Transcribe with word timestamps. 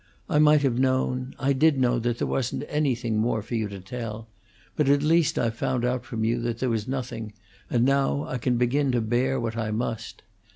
"I 0.27 0.39
might 0.39 0.63
have 0.63 0.79
known 0.79 1.35
I 1.37 1.53
did 1.53 1.79
know 1.79 1.99
that 1.99 2.17
there 2.17 2.25
wasn't 2.25 2.63
anything 2.67 3.17
more 3.17 3.43
for 3.43 3.53
you 3.53 3.67
to 3.67 3.79
tell. 3.79 4.27
But 4.75 4.89
at 4.89 5.03
least 5.03 5.37
I've 5.37 5.53
found 5.53 5.85
out 5.85 6.05
from 6.05 6.23
you 6.23 6.41
that 6.41 6.57
there 6.57 6.71
was 6.71 6.87
nothing, 6.87 7.33
and 7.69 7.85
now 7.85 8.25
I 8.27 8.39
can 8.39 8.57
begin 8.57 8.91
to 8.93 9.01
bear 9.01 9.39
what 9.39 9.55
I 9.55 9.69
must. 9.69 10.23